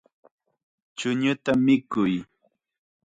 [0.97, 2.13] Chuñuta mikuy.